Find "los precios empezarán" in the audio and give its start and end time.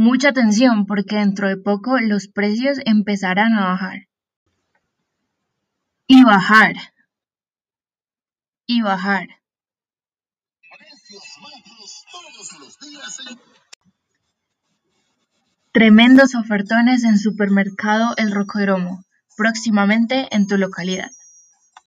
1.98-3.54